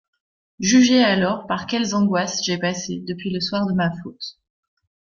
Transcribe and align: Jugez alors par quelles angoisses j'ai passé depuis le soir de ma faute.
Jugez 0.57 1.03
alors 1.03 1.45
par 1.45 1.67
quelles 1.67 1.93
angoisses 1.93 2.41
j'ai 2.43 2.57
passé 2.57 3.03
depuis 3.07 3.29
le 3.31 3.39
soir 3.39 3.67
de 3.67 3.73
ma 3.75 3.91
faute. 4.01 4.39